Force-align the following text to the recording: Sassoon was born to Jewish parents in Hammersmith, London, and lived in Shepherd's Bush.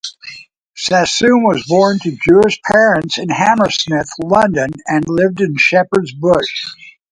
Sassoon 0.75 1.43
was 1.43 1.63
born 1.67 1.99
to 1.99 2.17
Jewish 2.27 2.59
parents 2.63 3.19
in 3.19 3.29
Hammersmith, 3.29 4.09
London, 4.23 4.71
and 4.87 5.07
lived 5.07 5.41
in 5.41 5.55
Shepherd's 5.57 6.11
Bush. 6.11 6.65